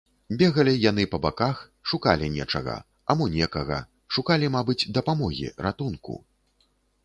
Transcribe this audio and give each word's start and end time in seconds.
Бегалі 0.39 0.71
яны 0.91 1.03
па 1.11 1.19
баках, 1.25 1.59
шукалі 1.91 2.31
нечага, 2.37 2.79
а 3.11 3.17
мо 3.21 3.25
некага, 3.37 3.77
шукалі, 4.19 4.45
мабыць, 4.59 4.79
дапамогі, 4.99 5.47
ратунку. 5.69 6.21